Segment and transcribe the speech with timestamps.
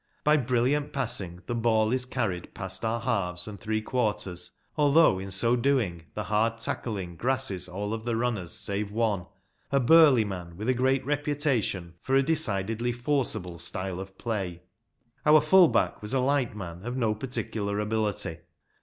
[0.23, 5.29] By brilliant passing, the ball is carried past our halves and three quarters, although in
[5.29, 9.27] so doing the hard tackling grasses all of the runners save one ‚ÄĒ
[9.73, 14.63] a burly man, with a great reputation for a decidedly forcible style of play.
[15.23, 18.39] Our full back was a light man of no par ticular ability.